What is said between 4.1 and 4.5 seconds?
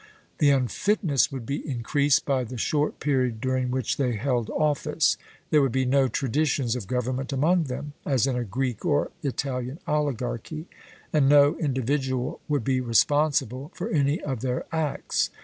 held